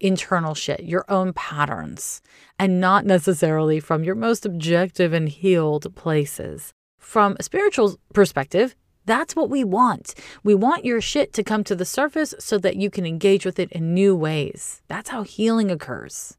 [0.00, 2.22] internal shit, your own patterns,
[2.58, 6.72] and not necessarily from your most objective and healed places.
[6.98, 8.74] From a spiritual perspective,
[9.04, 10.14] that's what we want.
[10.42, 13.58] We want your shit to come to the surface so that you can engage with
[13.58, 14.82] it in new ways.
[14.88, 16.36] That's how healing occurs.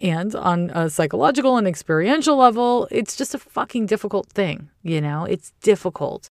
[0.00, 4.70] And on a psychological and experiential level, it's just a fucking difficult thing.
[4.82, 6.28] You know, it's difficult.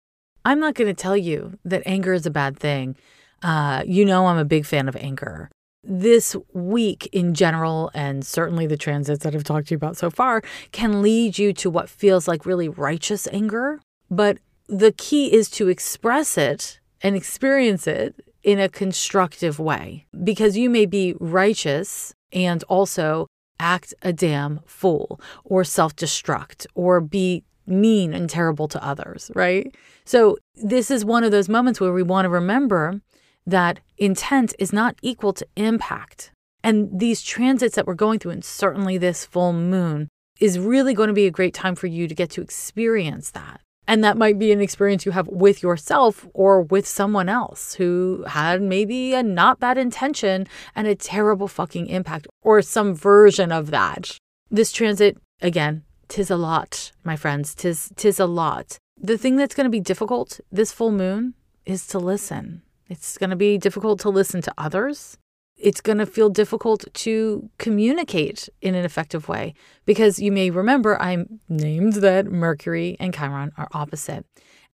[0.44, 2.96] I'm not going to tell you that anger is a bad thing.
[3.42, 5.48] Uh, you know, I'm a big fan of anger.
[5.84, 10.10] This week in general, and certainly the transits that I've talked to you about so
[10.10, 13.80] far, can lead you to what feels like really righteous anger.
[14.10, 20.56] But the key is to express it and experience it in a constructive way because
[20.56, 23.26] you may be righteous and also
[23.58, 29.74] act a damn fool or self destruct or be mean and terrible to others, right?
[30.04, 33.00] So, this is one of those moments where we want to remember
[33.46, 36.32] that intent is not equal to impact.
[36.64, 41.08] And these transits that we're going through, and certainly this full moon, is really going
[41.08, 43.60] to be a great time for you to get to experience that.
[43.92, 48.24] And that might be an experience you have with yourself or with someone else who
[48.26, 53.70] had maybe a not bad intention and a terrible fucking impact or some version of
[53.70, 54.16] that.
[54.50, 57.54] This transit, again, tis a lot, my friends.
[57.54, 58.78] Tis tis a lot.
[58.96, 61.34] The thing that's going to be difficult this full moon
[61.66, 62.62] is to listen.
[62.88, 65.18] It's going to be difficult to listen to others
[65.62, 69.54] it's going to feel difficult to communicate in an effective way
[69.86, 74.26] because you may remember I named that Mercury and Chiron are opposite.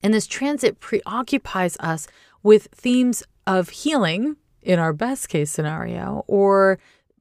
[0.02, 2.08] And this transit preoccupies us
[2.42, 6.78] with themes of healing in our best case scenario, or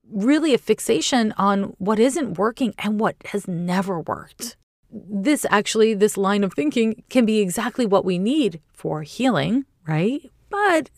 [0.10, 4.56] really a fixation on what isn't working and what has never worked.
[4.92, 10.32] This actually, this line of thinking can be exactly what we need for healing, right?
[10.50, 10.90] But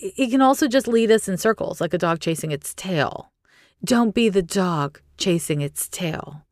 [0.00, 3.32] it can also just lead us in circles like a dog chasing its tail.
[3.84, 6.44] Don't be the dog chasing its tail.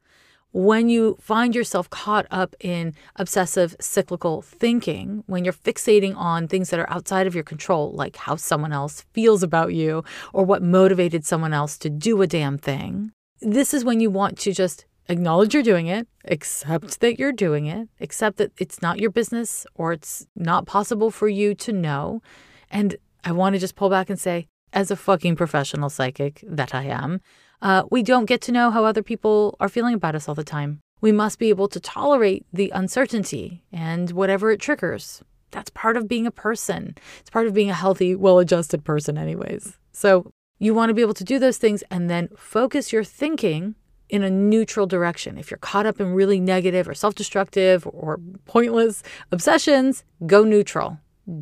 [0.53, 6.71] When you find yourself caught up in obsessive cyclical thinking, when you're fixating on things
[6.71, 10.63] that are outside of your control, like how someone else feels about you or what
[10.63, 14.87] motivated someone else to do a damn thing, this is when you want to just
[15.09, 19.67] acknowledge you're doing it, accept that you're doing it, accept that it's not your business
[19.75, 22.23] or it's not possible for you to know,
[22.71, 26.75] and I want to just pull back and say, as a fucking professional psychic that
[26.75, 27.21] I am,
[27.63, 30.45] uh, we don't get to know how other people are feeling about us all the
[30.45, 30.81] time.
[31.01, 35.23] We must be able to tolerate the uncertainty and whatever it triggers.
[35.51, 36.97] That's part of being a person.
[37.21, 39.79] It's part of being a healthy, well adjusted person, anyways.
[39.93, 43.75] So you want to be able to do those things and then focus your thinking
[44.09, 45.39] in a neutral direction.
[45.39, 50.99] If you're caught up in really negative or self destructive or pointless obsessions, go neutral.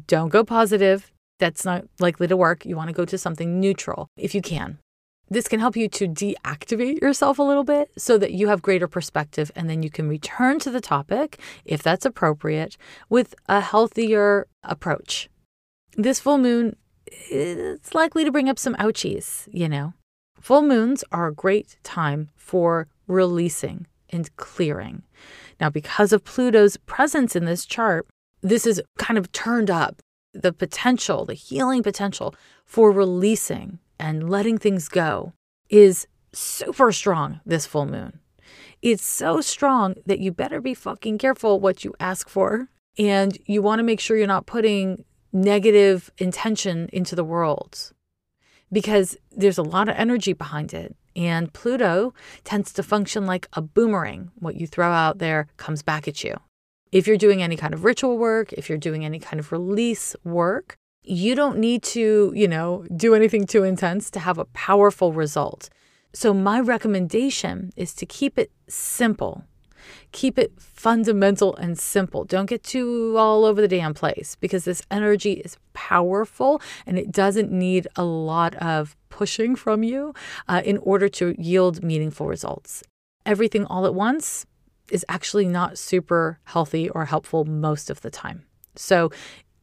[0.06, 2.64] Don't go positive that's not likely to work.
[2.64, 4.78] You want to go to something neutral if you can.
[5.28, 8.86] This can help you to deactivate yourself a little bit so that you have greater
[8.86, 12.76] perspective and then you can return to the topic, if that's appropriate,
[13.08, 15.30] with a healthier approach.
[15.96, 19.94] This full moon, it's likely to bring up some ouchies, you know.
[20.44, 25.02] Full moons are a great time for releasing and clearing.
[25.58, 28.06] Now, because of Pluto's presence in this chart,
[28.42, 30.02] this is kind of turned up
[30.34, 32.34] the potential, the healing potential
[32.66, 35.32] for releasing and letting things go
[35.70, 38.20] is super strong this full moon.
[38.82, 42.68] It's so strong that you better be fucking careful what you ask for.
[42.98, 47.93] And you want to make sure you're not putting negative intention into the world
[48.74, 50.96] because there's a lot of energy behind it.
[51.14, 54.32] And Pluto tends to function like a boomerang.
[54.40, 56.34] What you throw out there comes back at you.
[56.90, 60.16] If you're doing any kind of ritual work, if you're doing any kind of release
[60.24, 65.12] work, you don't need to, you know, do anything too intense to have a powerful
[65.12, 65.70] result.
[66.12, 69.44] So, my recommendation is to keep it simple.
[70.12, 70.52] Keep it
[70.84, 72.24] fundamental and simple.
[72.26, 77.10] Don't get too all over the damn place because this energy is powerful and it
[77.10, 80.12] doesn't need a lot of pushing from you
[80.46, 82.82] uh, in order to yield meaningful results.
[83.24, 84.44] Everything all at once
[84.90, 88.44] is actually not super healthy or helpful most of the time.
[88.76, 89.10] So,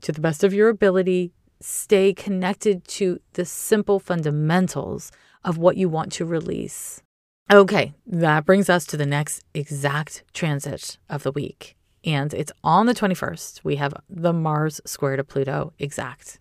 [0.02, 5.12] to the best of your ability, stay connected to the simple fundamentals
[5.44, 7.04] of what you want to release.
[7.50, 11.76] Okay, that brings us to the next exact transit of the week.
[12.04, 13.62] And it's on the 21st.
[13.64, 16.40] We have the Mars square to Pluto exact.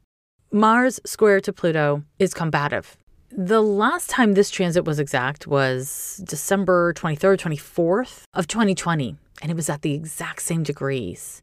[0.52, 2.96] Mars square to Pluto is combative
[3.32, 9.54] the last time this transit was exact was December 23rd, 24th of 2020, and it
[9.54, 11.42] was at the exact same degrees.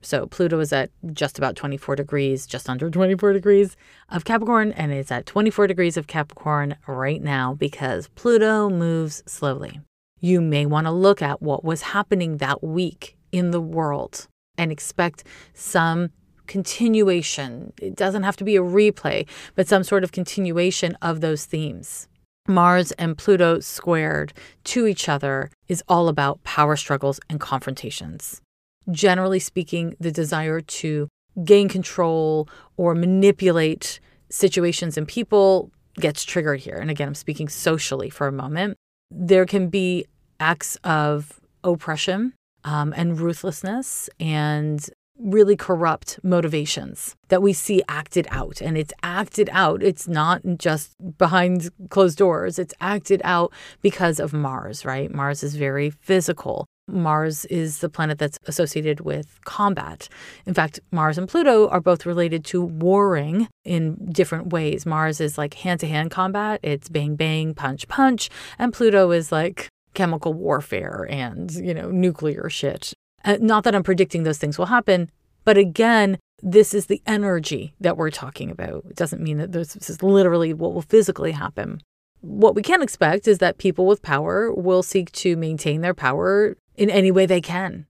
[0.00, 3.76] So Pluto is at just about 24 degrees, just under 24 degrees
[4.08, 9.80] of Capricorn, and it's at 24 degrees of Capricorn right now because Pluto moves slowly.
[10.20, 14.72] You may want to look at what was happening that week in the world and
[14.72, 15.24] expect
[15.54, 16.10] some
[16.46, 17.72] continuation.
[17.80, 22.08] It doesn't have to be a replay, but some sort of continuation of those themes.
[22.48, 24.32] Mars and Pluto squared
[24.64, 28.40] to each other is all about power struggles and confrontations.
[28.90, 31.08] Generally speaking, the desire to
[31.44, 35.70] gain control or manipulate situations and people
[36.00, 36.76] gets triggered here.
[36.76, 38.76] And again, I'm speaking socially for a moment.
[39.10, 40.06] There can be
[40.40, 42.34] acts of oppression
[42.64, 48.60] um, and ruthlessness and really corrupt motivations that we see acted out.
[48.60, 54.32] And it's acted out, it's not just behind closed doors, it's acted out because of
[54.32, 55.12] Mars, right?
[55.12, 56.66] Mars is very physical.
[56.88, 60.08] Mars is the planet that's associated with combat.
[60.46, 64.86] In fact, Mars and Pluto are both related to warring in different ways.
[64.86, 68.30] Mars is like hand to hand combat, it's bang, bang, punch, punch.
[68.58, 72.92] And Pluto is like chemical warfare and, you know, nuclear shit.
[73.24, 75.10] Uh, not that I'm predicting those things will happen,
[75.44, 78.84] but again, this is the energy that we're talking about.
[78.88, 81.82] It doesn't mean that this is literally what will physically happen.
[82.20, 86.56] What we can expect is that people with power will seek to maintain their power
[86.78, 87.86] in any way they can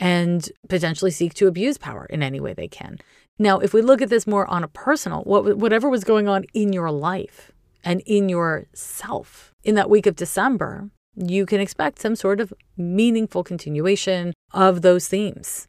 [0.00, 2.98] and potentially seek to abuse power in any way they can.
[3.38, 6.44] Now, if we look at this more on a personal, what, whatever was going on
[6.54, 7.52] in your life
[7.84, 13.44] and in yourself in that week of December, you can expect some sort of meaningful
[13.44, 15.68] continuation of those themes.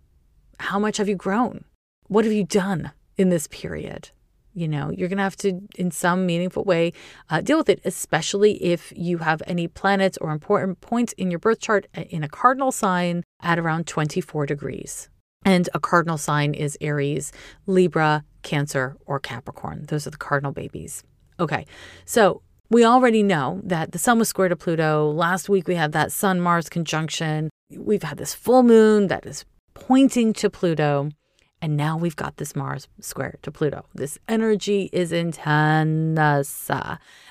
[0.59, 1.65] How much have you grown?
[2.07, 4.09] What have you done in this period?
[4.53, 6.93] You know, you're going to have to, in some meaningful way,
[7.29, 11.39] uh, deal with it, especially if you have any planets or important points in your
[11.39, 15.09] birth chart uh, in a cardinal sign at around 24 degrees.
[15.43, 17.31] And a cardinal sign is Aries,
[17.65, 19.85] Libra, Cancer, or Capricorn.
[19.87, 21.03] Those are the cardinal babies.
[21.39, 21.65] Okay,
[22.05, 25.11] so we already know that the sun was square to Pluto.
[25.11, 27.49] Last week we had that Sun Mars conjunction.
[27.75, 31.09] We've had this full moon that is pointing to Pluto.
[31.61, 33.85] And now we've got this Mars square to Pluto.
[33.93, 36.69] This energy is intense.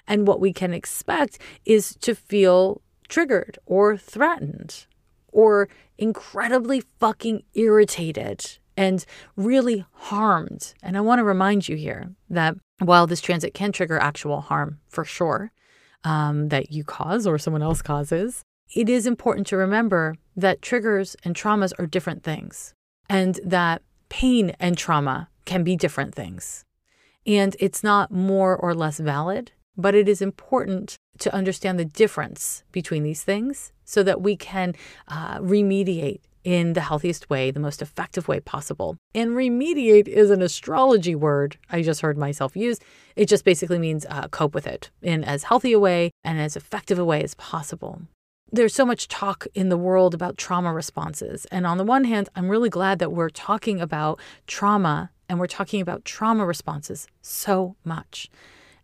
[0.07, 4.87] And what we can expect is to feel triggered or threatened
[5.33, 5.69] or
[5.99, 9.05] incredibly fucking irritated and
[9.37, 10.75] really harmed.
[10.83, 14.79] And I want to remind you here that while this transit can trigger actual harm
[14.89, 15.53] for sure
[16.05, 18.43] um, that you cause or someone else causes,
[18.75, 22.75] it is important to remember that triggers and traumas are different things
[23.09, 26.65] and that pain and trauma can be different things.
[27.27, 32.65] And it's not more or less valid, but it is important to understand the difference
[32.73, 34.75] between these things so that we can
[35.09, 38.97] uh, remediate in the healthiest way, the most effective way possible.
[39.15, 42.79] And remediate is an astrology word I just heard myself use.
[43.17, 46.57] It just basically means uh, cope with it in as healthy a way and as
[46.57, 48.03] effective a way as possible.
[48.53, 51.45] There's so much talk in the world about trauma responses.
[51.53, 55.47] And on the one hand, I'm really glad that we're talking about trauma and we're
[55.47, 58.29] talking about trauma responses so much.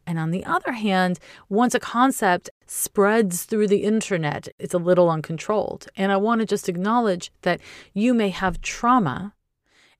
[0.06, 5.10] And on the other hand, once a concept spreads through the internet, it's a little
[5.10, 5.88] uncontrolled.
[5.96, 7.60] And I want to just acknowledge that
[7.92, 9.34] you may have trauma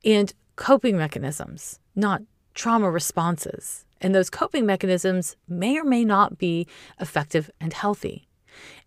[0.05, 2.23] and coping mechanisms, not
[2.55, 3.85] trauma responses.
[4.01, 6.69] And those coping mechanisms may or may not be
[7.01, 8.26] effective and healthy.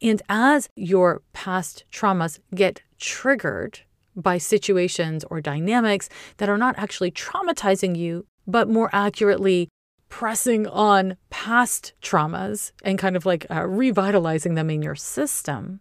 [0.01, 3.79] And as your past traumas get triggered
[4.15, 9.69] by situations or dynamics that are not actually traumatizing you, but more accurately
[10.09, 15.79] pressing on past traumas and kind of like uh, revitalizing them in your system,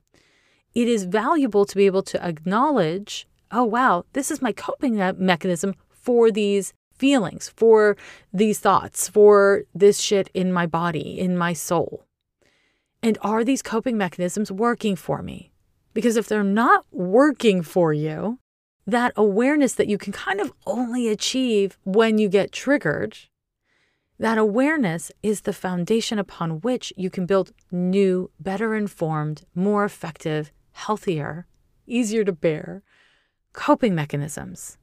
[0.74, 5.74] it is valuable to be able to acknowledge oh, wow, this is my coping mechanism
[5.91, 7.97] for these feelings, for
[8.32, 12.05] these thoughts, for this shit in my body, in my soul.
[13.03, 15.53] And are these coping mechanisms working for me?
[15.94, 18.38] Because if they're not working for you,
[18.86, 23.18] that awareness that you can kind of only achieve when you get triggered
[24.18, 30.51] that awareness is the foundation upon which you can build new, better informed, more effective,
[30.72, 31.46] healthier,
[31.86, 32.82] easier to bear
[33.53, 34.76] coping mechanisms.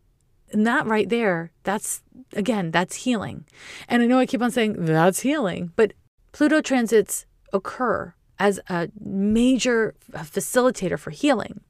[0.51, 2.01] And that right there, that's
[2.33, 3.45] again, that's healing.
[3.87, 5.93] And I know I keep on saying that's healing, but
[6.31, 7.25] Pluto transits
[7.55, 11.61] occur as a major facilitator for healing.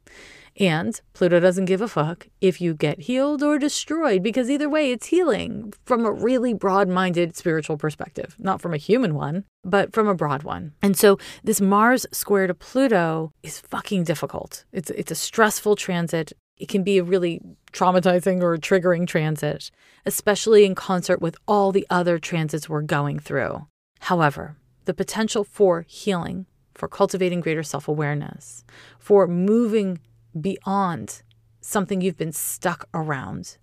[0.57, 4.91] And Pluto doesn't give a fuck if you get healed or destroyed because either way,
[4.91, 9.93] it's healing from a really broad minded spiritual perspective, not from a human one, but
[9.93, 10.73] from a broad one.
[10.81, 14.63] And so this Mars square to Pluto is fucking difficult.
[14.71, 16.31] It's, it's a stressful transit.
[16.57, 17.41] It can be a really
[17.73, 19.69] traumatizing or triggering transit,
[20.05, 23.67] especially in concert with all the other transits we're going through.
[23.99, 24.55] However,
[24.85, 28.63] the potential for healing, for cultivating greater self awareness,
[28.99, 29.99] for moving
[30.39, 31.21] beyond
[31.61, 33.57] something you've been stuck around.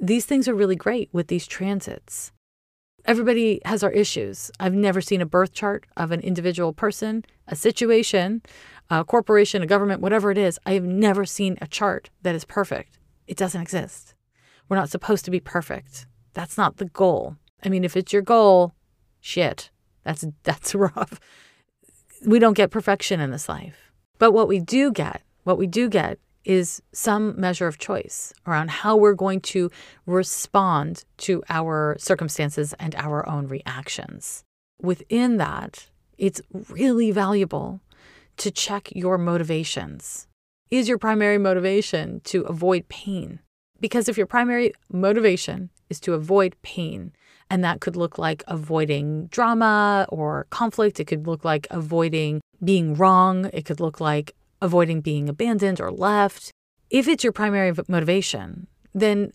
[0.00, 2.32] These things are really great with these transits.
[3.04, 4.50] Everybody has our issues.
[4.60, 8.42] I've never seen a birth chart of an individual person, a situation,
[8.90, 10.58] a corporation, a government, whatever it is.
[10.66, 12.98] I have never seen a chart that is perfect.
[13.26, 14.14] It doesn't exist.
[14.68, 16.06] We're not supposed to be perfect.
[16.34, 17.36] That's not the goal.
[17.64, 18.74] I mean, if it's your goal,
[19.20, 19.70] shit,
[20.04, 21.20] that's that's rough.
[22.26, 23.92] We don't get perfection in this life.
[24.18, 28.70] But what we do get what we do get is some measure of choice around
[28.70, 29.70] how we're going to
[30.06, 34.44] respond to our circumstances and our own reactions.
[34.80, 37.80] Within that, it's really valuable
[38.38, 40.26] to check your motivations.
[40.70, 43.40] Is your primary motivation to avoid pain?
[43.80, 47.12] Because if your primary motivation is to avoid pain,
[47.50, 52.94] and that could look like avoiding drama or conflict, it could look like avoiding being
[52.94, 56.52] wrong, it could look like avoiding being abandoned or left.
[56.90, 59.32] If it's your primary motivation, then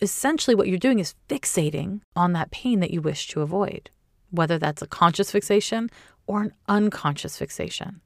[0.00, 3.90] essentially what you're doing is fixating on that pain that you wish to avoid,
[4.30, 5.90] whether that's a conscious fixation
[6.26, 8.00] or an unconscious fixation.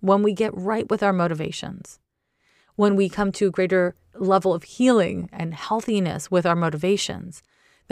[0.00, 1.98] When we get right with our motivations,
[2.76, 7.42] when we come to a greater level of healing and healthiness with our motivations,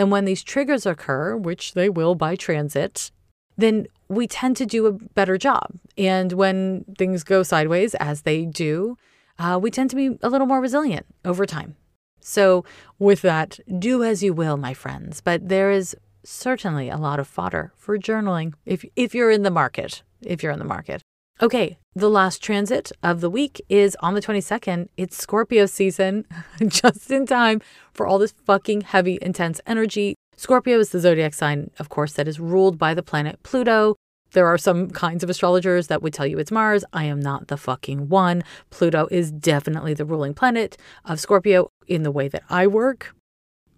[0.00, 3.10] then when these triggers occur, which they will by transit,
[3.58, 5.72] then we tend to do a better job.
[5.98, 8.96] And when things go sideways, as they do,
[9.38, 11.76] uh, we tend to be a little more resilient over time.
[12.22, 12.64] So,
[12.98, 15.20] with that, do as you will, my friends.
[15.20, 15.94] But there is
[16.24, 20.02] certainly a lot of fodder for journaling if, if you're in the market.
[20.22, 21.02] If you're in the market.
[21.42, 24.88] Okay, the last transit of the week is on the 22nd.
[24.98, 26.26] It's Scorpio season,
[26.68, 27.62] just in time
[27.94, 30.16] for all this fucking heavy, intense energy.
[30.36, 33.96] Scorpio is the zodiac sign, of course, that is ruled by the planet Pluto.
[34.32, 36.84] There are some kinds of astrologers that would tell you it's Mars.
[36.92, 38.44] I am not the fucking one.
[38.68, 40.76] Pluto is definitely the ruling planet
[41.06, 43.14] of Scorpio in the way that I work.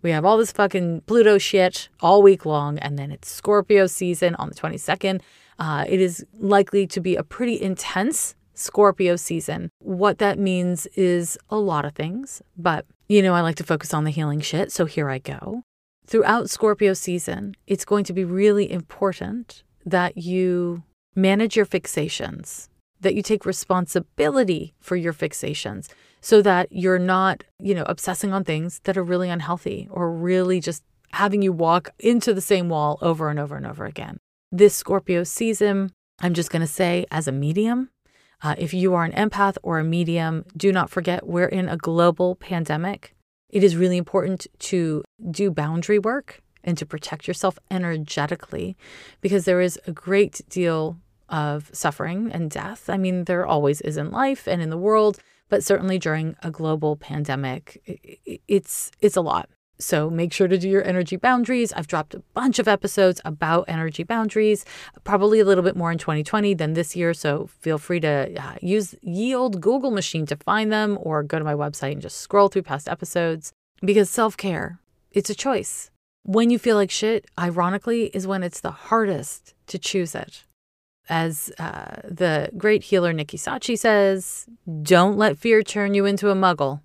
[0.03, 4.35] We have all this fucking Pluto shit all week long, and then it's Scorpio season
[4.35, 5.21] on the 22nd.
[5.59, 9.71] Uh, it is likely to be a pretty intense Scorpio season.
[9.79, 13.93] What that means is a lot of things, but you know, I like to focus
[13.93, 15.63] on the healing shit, so here I go.
[16.07, 20.83] Throughout Scorpio season, it's going to be really important that you
[21.15, 22.69] manage your fixations,
[23.01, 25.89] that you take responsibility for your fixations
[26.21, 30.61] so that you're not, you know, obsessing on things that are really unhealthy or really
[30.61, 30.83] just
[31.13, 34.19] having you walk into the same wall over and over and over again
[34.53, 35.91] this Scorpio season,
[36.21, 37.89] I'm just going to say as a medium,
[38.43, 41.77] uh, if you are an empath or a medium, do not forget we're in a
[41.77, 43.15] global pandemic.
[43.49, 48.77] It is really important to do boundary work and to protect yourself energetically
[49.21, 50.99] because there is a great deal
[51.29, 52.91] of suffering and death.
[52.91, 56.51] I mean, there always is in life and in the world, but certainly during a
[56.51, 57.83] global pandemic,
[58.47, 59.49] it's it's a lot.
[59.79, 61.73] So make sure to do your energy boundaries.
[61.73, 64.65] I've dropped a bunch of episodes about energy boundaries,
[65.05, 67.13] probably a little bit more in 2020 than this year.
[67.15, 71.39] So feel free to uh, use ye old Google machine to find them or go
[71.39, 74.79] to my website and just scroll through past episodes because self care,
[75.11, 75.91] it's a choice.
[76.25, 80.45] When you feel like shit, ironically, is when it's the hardest to choose it.
[81.09, 84.47] As uh, the great healer Nikki Sachi says,
[84.83, 86.81] don't let fear turn you into a muggle.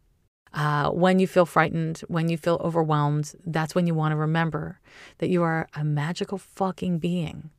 [0.54, 4.80] Uh, when you feel frightened, when you feel overwhelmed, that's when you want to remember
[5.20, 7.50] that you are a magical fucking being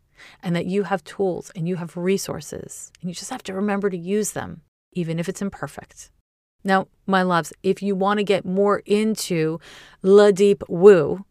[0.43, 3.91] and that you have tools and you have resources and you just have to remember
[3.91, 4.62] to use them,
[4.93, 6.11] even if it's imperfect.
[6.64, 9.61] Now, my loves, if you want to get more into
[10.03, 11.24] La Deep Woo,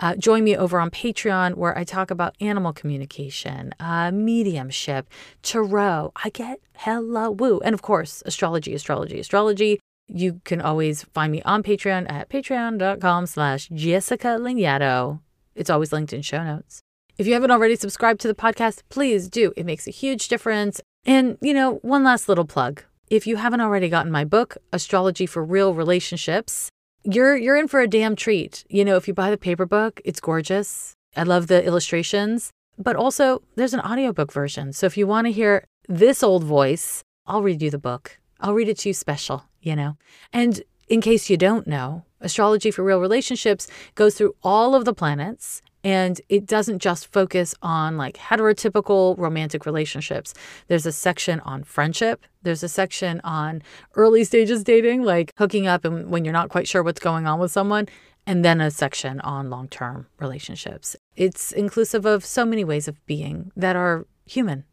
[0.00, 5.08] uh, join me over on Patreon where I talk about animal communication, uh, mediumship,
[5.42, 6.12] tarot.
[6.22, 7.60] I get hella woo.
[7.60, 9.80] And of course, astrology, astrology, astrology.
[10.14, 15.20] You can always find me on Patreon at patreon.com slash Jessica Lanyadoo.
[15.54, 16.82] It's always linked in show notes.
[17.16, 19.54] If you haven't already subscribed to the podcast, please do.
[19.56, 20.82] It makes a huge difference.
[21.06, 22.82] And, you know, one last little plug.
[23.08, 26.68] If you haven't already gotten my book, Astrology for Real Relationships,
[27.04, 28.64] you're you're in for a damn treat.
[28.68, 30.92] You know, if you buy the paper book, it's gorgeous.
[31.16, 34.72] I love the illustrations, but also there's an audiobook version.
[34.72, 38.18] So if you want to hear this old voice, I'll read you the book.
[38.40, 39.96] I'll read it to you special you know?
[40.32, 44.94] And in case you don't know, Astrology for Real Relationships goes through all of the
[44.94, 50.32] planets and it doesn't just focus on like heterotypical romantic relationships.
[50.68, 52.24] There's a section on friendship.
[52.42, 53.62] There's a section on
[53.94, 57.40] early stages dating, like hooking up and when you're not quite sure what's going on
[57.40, 57.88] with someone.
[58.24, 60.94] And then a section on long term relationships.
[61.16, 64.64] It's inclusive of so many ways of being that are human,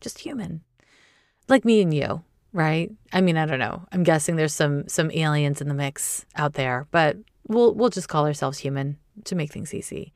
[0.00, 0.62] just human,
[1.46, 2.90] like me and you right?
[3.12, 3.84] I mean, I don't know.
[3.92, 7.16] I'm guessing there's some some aliens in the mix out there, but
[7.48, 10.12] we'll we'll just call ourselves human to make things easy.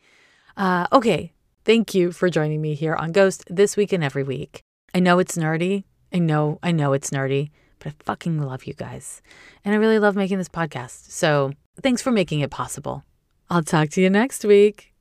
[0.57, 1.33] Uh, okay,
[1.65, 4.61] thank you for joining me here on Ghost this week and every week.
[4.95, 5.85] I know it's nerdy.
[6.13, 9.23] I know I know it's nerdy, but I fucking love you guys,
[9.65, 11.11] and I really love making this podcast.
[11.11, 13.05] So thanks for making it possible.
[13.51, 14.95] I'll talk to you next week.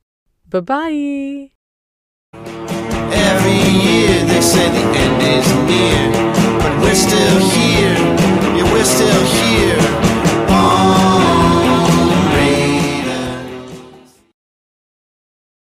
[0.48, 1.50] Bye
[2.32, 6.02] bye every year they say the end is near,
[6.62, 7.96] but we're still here.
[8.56, 9.93] Yeah, we're still here.